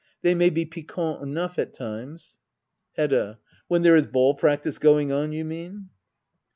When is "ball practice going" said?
4.07-5.11